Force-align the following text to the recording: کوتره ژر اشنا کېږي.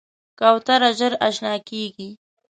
کوتره 0.39 0.89
ژر 0.97 1.13
اشنا 1.27 1.53
کېږي. 1.69 2.09